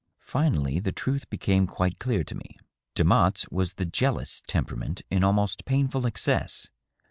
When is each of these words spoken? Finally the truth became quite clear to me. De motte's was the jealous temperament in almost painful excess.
Finally 0.25 0.79
the 0.79 0.91
truth 0.91 1.29
became 1.29 1.67
quite 1.67 1.99
clear 1.99 2.23
to 2.23 2.33
me. 2.33 2.57
De 2.95 3.03
motte's 3.03 3.47
was 3.51 3.75
the 3.75 3.85
jealous 3.85 4.41
temperament 4.47 5.03
in 5.11 5.23
almost 5.23 5.63
painful 5.63 6.07
excess. 6.07 6.71